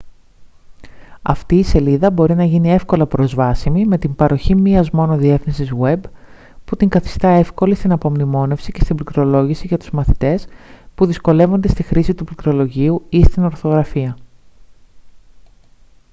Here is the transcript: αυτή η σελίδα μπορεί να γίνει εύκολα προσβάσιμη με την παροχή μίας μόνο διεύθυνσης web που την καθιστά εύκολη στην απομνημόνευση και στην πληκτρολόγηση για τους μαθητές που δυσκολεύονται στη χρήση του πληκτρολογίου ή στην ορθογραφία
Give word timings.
αυτή 1.21 1.55
η 1.55 1.63
σελίδα 1.63 2.11
μπορεί 2.11 2.35
να 2.35 2.43
γίνει 2.43 2.71
εύκολα 2.73 3.05
προσβάσιμη 3.05 3.85
με 3.85 3.97
την 3.97 4.15
παροχή 4.15 4.55
μίας 4.55 4.89
μόνο 4.89 5.17
διεύθυνσης 5.17 5.71
web 5.81 5.99
που 6.65 6.75
την 6.75 6.89
καθιστά 6.89 7.27
εύκολη 7.29 7.75
στην 7.75 7.91
απομνημόνευση 7.91 8.71
και 8.71 8.83
στην 8.83 8.95
πληκτρολόγηση 8.95 9.67
για 9.67 9.77
τους 9.77 9.91
μαθητές 9.91 10.47
που 10.95 11.05
δυσκολεύονται 11.05 11.67
στη 11.67 11.83
χρήση 11.83 12.13
του 12.13 12.23
πληκτρολογίου 12.23 13.05
ή 13.09 13.23
στην 13.23 13.43
ορθογραφία 13.43 14.17